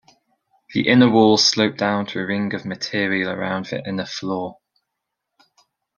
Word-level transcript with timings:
The 0.73 0.87
inner 0.87 1.11
walls 1.11 1.43
slope 1.45 1.77
down 1.77 2.07
to 2.07 2.19
a 2.21 2.25
ring 2.25 2.55
of 2.55 2.65
material 2.65 3.29
around 3.29 3.67
the 3.67 3.87
inner 3.87 4.07
floor. 4.07 4.57